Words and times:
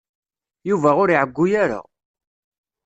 Yuba 0.69 0.89
ur 1.01 1.09
iɛeyyu 1.11 1.43
ara. 1.63 1.79